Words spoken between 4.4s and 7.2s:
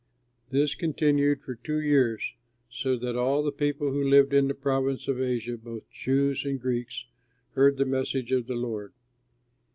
the province of Asia, both Jews and Greeks,